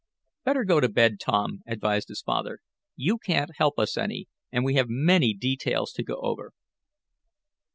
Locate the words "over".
6.15-6.53